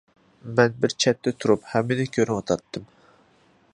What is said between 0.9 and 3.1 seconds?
چەتتە تۇرۇپ ھەممىنى كۆرۈۋاتاتتىم.